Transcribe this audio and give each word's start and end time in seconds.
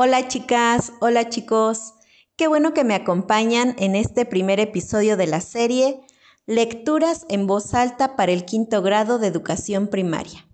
Hola 0.00 0.28
chicas, 0.28 0.92
hola 1.00 1.28
chicos. 1.28 1.94
Qué 2.36 2.46
bueno 2.46 2.72
que 2.72 2.84
me 2.84 2.94
acompañan 2.94 3.74
en 3.80 3.96
este 3.96 4.24
primer 4.24 4.60
episodio 4.60 5.16
de 5.16 5.26
la 5.26 5.40
serie 5.40 5.98
Lecturas 6.46 7.26
en 7.28 7.48
voz 7.48 7.74
alta 7.74 8.14
para 8.14 8.30
el 8.30 8.44
quinto 8.44 8.80
grado 8.80 9.18
de 9.18 9.26
educación 9.26 9.88
primaria. 9.88 10.46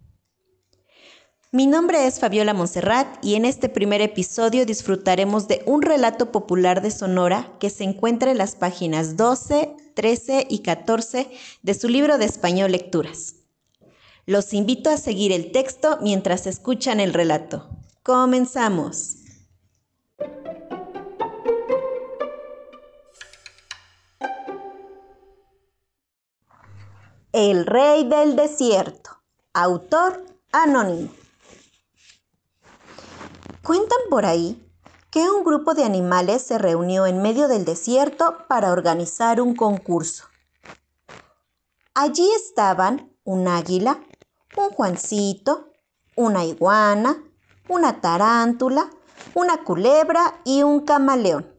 Mi 1.52 1.66
nombre 1.66 2.06
es 2.06 2.20
Fabiola 2.20 2.54
Monserrat 2.54 3.22
y 3.22 3.34
en 3.34 3.44
este 3.44 3.68
primer 3.68 4.00
episodio 4.00 4.64
disfrutaremos 4.64 5.46
de 5.46 5.62
un 5.66 5.82
relato 5.82 6.32
popular 6.32 6.80
de 6.80 6.90
Sonora 6.90 7.52
que 7.60 7.68
se 7.68 7.84
encuentra 7.84 8.30
en 8.30 8.38
las 8.38 8.54
páginas 8.56 9.18
12, 9.18 9.76
13 9.92 10.46
y 10.48 10.60
14 10.60 11.30
de 11.62 11.74
su 11.74 11.88
libro 11.88 12.16
de 12.16 12.24
español 12.24 12.72
Lecturas. 12.72 13.34
Los 14.24 14.54
invito 14.54 14.88
a 14.88 14.96
seguir 14.96 15.32
el 15.32 15.52
texto 15.52 15.98
mientras 16.00 16.46
escuchan 16.46 16.98
el 16.98 17.12
relato. 17.12 17.68
Comenzamos. 18.02 19.18
El 27.36 27.66
rey 27.66 28.08
del 28.08 28.36
desierto. 28.36 29.10
Autor 29.54 30.24
anónimo. 30.52 31.10
Cuentan 33.64 33.98
por 34.08 34.24
ahí 34.24 34.64
que 35.10 35.28
un 35.28 35.42
grupo 35.42 35.74
de 35.74 35.82
animales 35.82 36.42
se 36.42 36.58
reunió 36.58 37.06
en 37.06 37.22
medio 37.22 37.48
del 37.48 37.64
desierto 37.64 38.38
para 38.46 38.70
organizar 38.70 39.40
un 39.40 39.56
concurso. 39.56 40.26
Allí 41.92 42.30
estaban 42.36 43.12
un 43.24 43.48
águila, 43.48 43.98
un 44.56 44.70
Juancito, 44.70 45.72
una 46.14 46.44
iguana, 46.44 47.20
una 47.68 48.00
tarántula, 48.00 48.88
una 49.34 49.64
culebra 49.64 50.40
y 50.44 50.62
un 50.62 50.84
camaleón. 50.84 51.52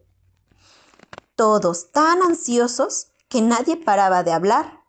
Todos 1.36 1.92
tan 1.92 2.22
ansiosos 2.22 3.08
que 3.28 3.42
nadie 3.42 3.76
paraba 3.76 4.24
de 4.24 4.32
hablar 4.32 4.85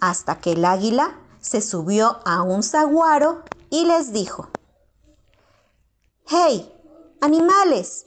hasta 0.00 0.40
que 0.40 0.52
el 0.52 0.64
águila 0.64 1.18
se 1.40 1.60
subió 1.60 2.20
a 2.24 2.42
un 2.42 2.62
saguaro 2.62 3.42
y 3.70 3.84
les 3.84 4.12
dijo, 4.12 4.48
¡Hey, 6.26 6.72
animales! 7.20 8.06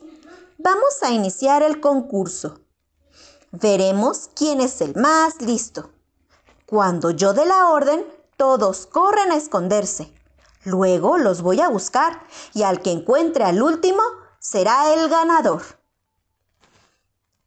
Vamos 0.57 1.01
a 1.01 1.11
iniciar 1.11 1.61
el 1.61 1.81
concurso. 1.81 2.59
Veremos 3.51 4.29
quién 4.33 4.61
es 4.61 4.81
el 4.81 4.95
más 4.95 5.41
listo. 5.41 5.91
Cuando 6.65 7.11
yo 7.11 7.33
dé 7.33 7.45
la 7.45 7.69
orden, 7.69 8.05
todos 8.37 8.85
corren 8.87 9.31
a 9.31 9.35
esconderse. 9.35 10.13
Luego 10.63 11.17
los 11.17 11.41
voy 11.41 11.59
a 11.59 11.67
buscar 11.67 12.23
y 12.53 12.63
al 12.63 12.81
que 12.81 12.91
encuentre 12.91 13.43
al 13.43 13.61
último 13.61 14.01
será 14.39 14.93
el 14.93 15.09
ganador. 15.09 15.61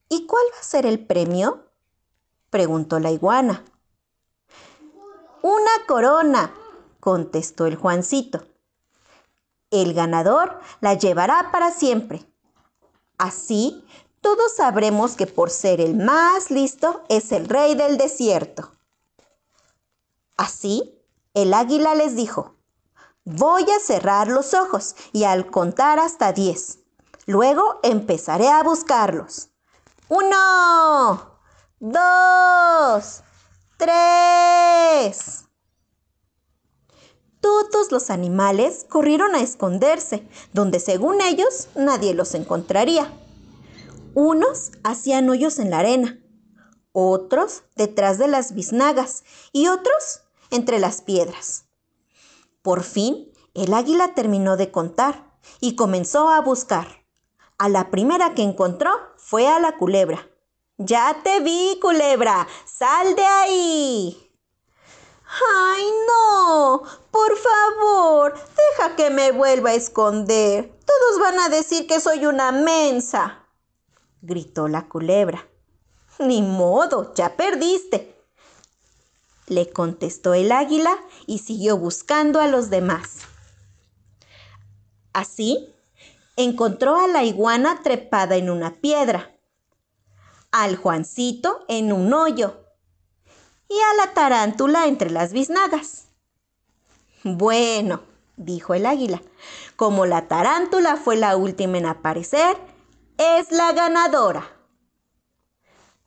¿Y 0.09 0.27
cuál 0.27 0.45
va 0.55 0.61
a 0.61 0.65
ser 0.65 0.87
el 0.87 1.05
premio? 1.05 1.65
preguntó 2.51 3.01
la 3.01 3.11
iguana. 3.11 3.65
Una 5.49 5.87
corona, 5.87 6.53
contestó 6.99 7.67
el 7.67 7.77
Juancito. 7.77 8.45
El 9.71 9.95
ganador 9.95 10.59
la 10.81 10.95
llevará 10.95 11.53
para 11.53 11.71
siempre. 11.71 12.27
Así, 13.17 13.87
todos 14.21 14.57
sabremos 14.57 15.15
que 15.15 15.29
por 15.29 15.51
ser 15.51 15.81
el 15.81 15.95
más 15.95 16.51
listo 16.51 17.05
es 17.09 17.31
el 17.31 17.49
rey 17.49 17.77
del 17.77 17.97
desierto. 17.97 18.73
Así, 20.37 21.01
el 21.33 21.55
águila 21.55 21.95
les 21.95 22.17
dijo, 22.17 22.57
voy 23.23 23.71
a 23.71 23.79
cerrar 23.79 24.27
los 24.27 24.53
ojos 24.53 24.97
y 25.13 25.23
al 25.23 25.49
contar 25.49 26.01
hasta 26.01 26.33
diez. 26.33 26.81
Luego 27.25 27.79
empezaré 27.85 28.49
a 28.49 28.65
buscarlos. 28.65 29.51
Uno, 30.09 31.39
dos, 31.79 33.23
tres. 33.77 35.45
Todos 37.41 37.93
los 37.93 38.11
animales 38.11 38.87
corrieron 38.89 39.35
a 39.35 39.41
esconderse, 39.41 40.27
donde 40.53 40.81
según 40.81 41.21
ellos 41.21 41.69
nadie 41.77 42.15
los 42.15 42.35
encontraría. 42.35 43.13
Unos 44.15 44.73
hacían 44.83 45.29
hoyos 45.29 45.59
en 45.59 45.71
la 45.71 45.81
arena, 45.81 46.19
otros 46.93 47.65
detrás 47.77 48.19
de 48.19 48.29
las 48.29 48.55
biznagas 48.55 49.25
y 49.53 49.69
otros 49.69 50.23
entre 50.51 50.79
las 50.79 51.03
piedras. 51.03 51.67
Por 52.63 52.83
fin, 52.83 53.31
el 53.55 53.75
águila 53.75 54.15
terminó 54.15 54.57
de 54.57 54.71
contar 54.71 55.39
y 55.61 55.77
comenzó 55.77 56.31
a 56.31 56.41
buscar. 56.41 57.07
A 57.59 57.69
la 57.69 57.91
primera 57.91 58.35
que 58.35 58.43
encontró 58.43 58.91
fue 59.17 59.47
a 59.47 59.61
la 59.61 59.77
culebra. 59.77 60.29
Ya 60.79 61.23
te 61.23 61.41
vi, 61.41 61.79
culebra. 61.81 62.47
Sal 62.67 63.17
de 63.17 63.25
ahí. 63.25 64.31
¡Ay, 65.25 65.85
no! 66.07 66.83
Por 67.11 67.33
favor, 67.39 68.35
deja 68.35 68.95
que 68.95 69.09
me 69.09 69.33
vuelva 69.33 69.71
a 69.71 69.75
esconder. 69.75 70.71
Todos 70.85 71.21
van 71.21 71.41
a 71.41 71.49
decir 71.49 71.87
que 71.87 71.99
soy 71.99 72.27
una 72.27 72.53
mensa. 72.53 73.47
gritó 74.21 74.69
la 74.69 74.87
culebra. 74.87 75.49
Ni 76.19 76.43
modo, 76.43 77.15
ya 77.15 77.37
perdiste. 77.37 78.15
Le 79.47 79.73
contestó 79.73 80.35
el 80.35 80.53
águila 80.53 80.95
y 81.27 81.39
siguió 81.39 81.79
buscando 81.79 82.41
a 82.41 82.49
los 82.49 82.69
demás. 82.69 83.21
Así, 85.15 85.75
encontró 86.37 86.97
a 86.97 87.07
la 87.07 87.25
iguana 87.25 87.81
trepada 87.83 88.37
en 88.37 88.51
una 88.51 88.75
piedra 88.75 89.36
al 90.53 90.77
Juancito 90.77 91.65
en 91.69 91.93
un 91.93 92.13
hoyo 92.13 92.67
y 93.69 93.75
a 93.75 94.05
la 94.05 94.15
tarántula 94.15 94.87
entre 94.87 95.11
las 95.11 95.33
biznagas. 95.33 96.07
Bueno, 97.25 98.03
dijo 98.37 98.75
el 98.75 98.87
águila, 98.87 99.21
como 99.77 100.07
la 100.07 100.29
tarántula 100.29 100.97
fue 100.97 101.17
la 101.17 101.37
última 101.37 101.79
en 101.79 101.87
aparecer, 101.87 102.57
es 103.19 103.51
la 103.51 103.73
ganadora. 103.73 104.49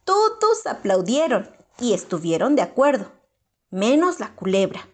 Todos 0.05 0.65
aplaudieron 0.65 1.49
y 1.79 1.93
estuvieron 1.93 2.55
de 2.55 2.61
acuerdo, 2.61 3.11
menos 3.69 4.19
la 4.19 4.33
culebra. 4.33 4.87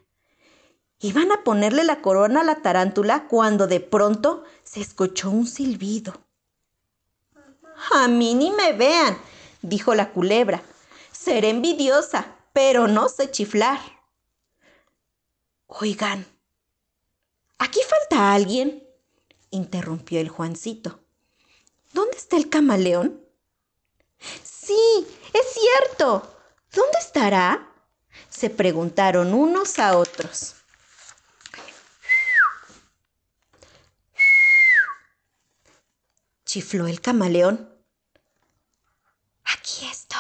Iban 1.00 1.32
a 1.32 1.44
ponerle 1.44 1.84
la 1.84 2.02
corona 2.02 2.42
a 2.42 2.44
la 2.44 2.56
tarántula 2.56 3.28
cuando 3.28 3.68
de 3.68 3.80
pronto 3.80 4.44
se 4.64 4.82
escuchó 4.82 5.30
un 5.30 5.46
silbido. 5.46 6.14
A 7.94 8.08
mí 8.08 8.34
ni 8.34 8.52
me 8.52 8.74
vean, 8.74 9.18
dijo 9.70 9.96
la 9.96 10.12
culebra. 10.12 10.62
Seré 11.12 11.50
envidiosa, 11.50 12.36
pero 12.54 12.88
no 12.88 13.10
sé 13.10 13.32
chiflar. 13.32 13.80
Oigan, 15.68 16.26
¿aquí 17.58 17.80
falta 17.88 18.34
alguien? 18.34 18.84
interrumpió 19.52 20.20
el 20.20 20.30
Juancito. 20.30 21.00
¿Dónde 21.94 22.18
está 22.18 22.36
el 22.36 22.50
camaleón? 22.50 23.22
Sí, 24.44 25.08
es 25.34 25.46
cierto. 25.54 26.38
¿Dónde 26.74 26.98
estará? 27.00 27.72
se 28.36 28.50
preguntaron 28.50 29.34
unos 29.34 29.80
a 29.80 29.98
otros. 29.98 30.56
Chifló 36.44 36.88
el 36.88 37.00
camaleón. 37.02 37.70
Aquí 39.46 39.86
estoy, 39.88 40.20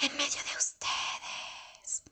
en 0.00 0.16
medio 0.16 0.42
de 0.42 0.56
ustedes. 0.58 2.02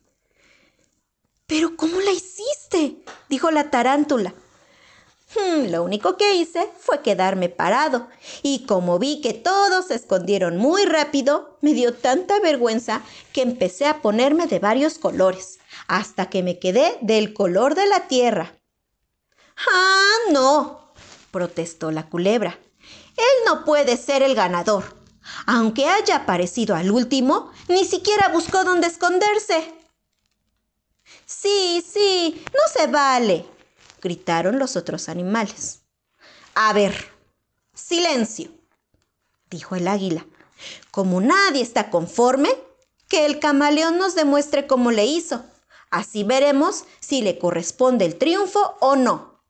Pero 1.46 1.76
¿cómo 1.76 1.98
la 2.00 2.10
hiciste? 2.10 3.04
dijo 3.28 3.46
la 3.58 3.70
tarántula. 3.70 4.34
Hmm, 5.34 5.70
lo 5.70 5.82
único 5.82 6.16
que 6.16 6.36
hice 6.36 6.70
fue 6.78 7.02
quedarme 7.02 7.48
parado, 7.48 8.08
y 8.42 8.64
como 8.66 8.98
vi 8.98 9.20
que 9.20 9.34
todos 9.34 9.88
se 9.88 9.96
escondieron 9.96 10.56
muy 10.56 10.84
rápido, 10.84 11.58
me 11.60 11.74
dio 11.74 11.92
tanta 11.92 12.38
vergüenza 12.40 13.02
que 13.32 13.42
empecé 13.42 13.86
a 13.86 14.00
ponerme 14.00 14.46
de 14.46 14.60
varios 14.60 14.98
colores, 14.98 15.58
hasta 15.88 16.30
que 16.30 16.42
me 16.42 16.58
quedé 16.58 16.98
del 17.02 17.34
color 17.34 17.74
de 17.74 17.86
la 17.86 18.06
tierra. 18.06 18.54
Ah, 19.70 20.16
no, 20.30 20.94
protestó 21.30 21.90
la 21.90 22.08
culebra. 22.08 22.58
Él 23.16 23.36
no 23.44 23.64
puede 23.64 23.96
ser 23.96 24.22
el 24.22 24.34
ganador. 24.36 24.84
Aunque 25.46 25.88
haya 25.88 26.16
aparecido 26.16 26.74
al 26.76 26.90
último, 26.90 27.50
ni 27.68 27.84
siquiera 27.84 28.28
buscó 28.28 28.64
dónde 28.64 28.86
esconderse. 28.86 29.77
Sí, 31.30 31.84
sí, 31.86 32.42
no 32.54 32.60
se 32.72 32.86
vale, 32.86 33.44
gritaron 34.00 34.58
los 34.58 34.76
otros 34.76 35.10
animales. 35.10 35.82
A 36.54 36.72
ver, 36.72 36.94
silencio, 37.74 38.50
dijo 39.50 39.76
el 39.76 39.88
águila. 39.88 40.26
Como 40.90 41.20
nadie 41.20 41.60
está 41.60 41.90
conforme, 41.90 42.48
que 43.08 43.26
el 43.26 43.40
camaleón 43.40 43.98
nos 43.98 44.14
demuestre 44.14 44.66
cómo 44.66 44.90
le 44.90 45.04
hizo. 45.04 45.44
Así 45.90 46.24
veremos 46.24 46.84
si 46.98 47.20
le 47.20 47.38
corresponde 47.38 48.06
el 48.06 48.16
triunfo 48.16 48.78
o 48.80 48.96
no. 48.96 49.42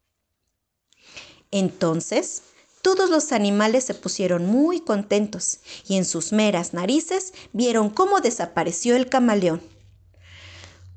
Entonces, 1.52 2.42
todos 2.82 3.08
los 3.08 3.30
animales 3.30 3.84
se 3.84 3.94
pusieron 3.94 4.46
muy 4.46 4.80
contentos 4.80 5.60
y 5.86 5.96
en 5.96 6.04
sus 6.04 6.32
meras 6.32 6.74
narices 6.74 7.34
vieron 7.52 7.88
cómo 7.88 8.20
desapareció 8.20 8.96
el 8.96 9.08
camaleón. 9.08 9.62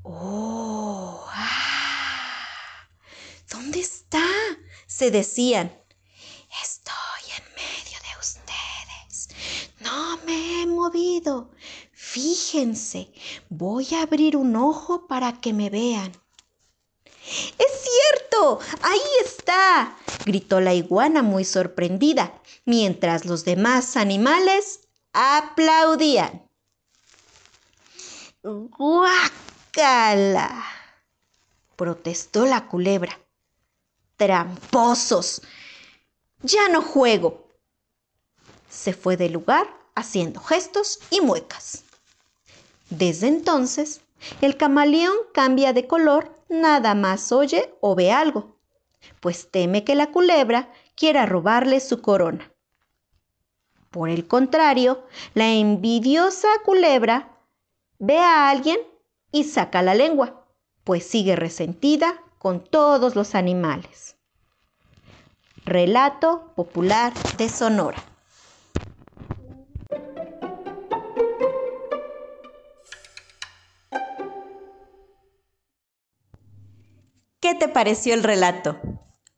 ¡Oh! 0.04 1.24
Ah, 1.28 2.88
¿Dónde 3.50 3.80
está? 4.12 4.28
se 4.88 5.10
decían. 5.10 5.72
Estoy 6.62 7.24
en 7.38 7.44
medio 7.56 7.98
de 7.98 8.20
ustedes. 8.20 9.30
No 9.80 10.18
me 10.26 10.62
he 10.62 10.68
movido. 10.68 11.52
Fíjense, 11.94 13.10
voy 13.50 13.88
a 13.96 14.02
abrir 14.02 14.36
un 14.36 14.58
ojo 14.58 15.08
para 15.08 15.40
que 15.40 15.54
me 15.54 15.70
vean. 15.70 16.12
¡Es 17.24 17.72
cierto! 17.88 18.60
¡Ahí 18.82 19.00
está! 19.24 19.96
gritó 20.26 20.60
la 20.60 20.74
iguana 20.74 21.22
muy 21.22 21.46
sorprendida, 21.46 22.34
mientras 22.66 23.24
los 23.26 23.46
demás 23.46 23.96
animales 23.96 24.82
aplaudían. 25.14 26.50
¡Guácala! 28.44 29.06
protestó 31.78 32.46
la 32.46 32.68
culebra. 32.68 33.18
¡Tramposos! 34.22 35.42
Ya 36.44 36.70
no 36.70 36.84
juego. 36.84 37.48
Se 38.70 38.94
fue 38.94 39.18
del 39.18 39.32
lugar 39.32 39.66
haciendo 39.96 40.40
gestos 40.40 41.00
y 41.10 41.22
muecas. 41.22 41.86
Desde 42.92 43.28
entonces, 43.28 44.02
el 44.42 44.58
camaleón 44.58 45.16
cambia 45.34 45.74
de 45.74 45.88
color 45.88 46.40
nada 46.50 46.94
más 46.94 47.32
oye 47.32 47.74
o 47.82 47.96
ve 47.96 48.12
algo, 48.12 48.60
pues 49.22 49.50
teme 49.50 49.84
que 49.84 49.96
la 49.96 50.12
culebra 50.12 50.72
quiera 50.94 51.26
robarle 51.26 51.80
su 51.80 52.04
corona. 52.04 52.54
Por 53.90 54.12
el 54.12 54.28
contrario, 54.28 55.04
la 55.34 55.50
envidiosa 55.50 56.48
culebra 56.64 57.40
ve 57.98 58.20
a 58.20 58.52
alguien 58.52 58.78
y 59.32 59.46
saca 59.46 59.82
la 59.82 59.96
lengua, 59.96 60.46
pues 60.84 61.08
sigue 61.08 61.36
resentida 61.36 62.24
con 62.42 62.64
todos 62.64 63.16
los 63.16 63.36
animales. 63.36 64.16
Relato 65.64 66.54
popular 66.56 67.14
de 67.38 67.48
Sonora. 67.48 68.04
¿Qué 77.40 77.54
te 77.54 77.68
pareció 77.68 78.16
el 78.16 78.24
relato? 78.24 78.80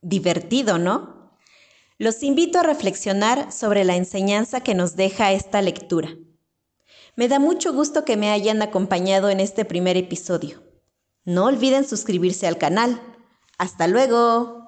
Divertido, 0.01 0.77
¿no? 0.77 1.37
Los 1.97 2.23
invito 2.23 2.59
a 2.59 2.63
reflexionar 2.63 3.51
sobre 3.51 3.83
la 3.83 3.97
enseñanza 3.97 4.61
que 4.61 4.75
nos 4.75 4.95
deja 4.95 5.33
esta 5.33 5.61
lectura. 5.61 6.15
Me 7.17 7.27
da 7.27 7.39
mucho 7.39 7.73
gusto 7.73 8.05
que 8.05 8.15
me 8.15 8.31
hayan 8.31 8.61
acompañado 8.61 9.29
en 9.29 9.41
este 9.41 9.65
primer 9.65 9.97
episodio. 9.97 10.72
No 11.25 11.45
olviden 11.45 11.87
suscribirse 11.87 12.47
al 12.47 12.57
canal. 12.57 13.01
Hasta 13.57 13.87
luego. 13.87 14.62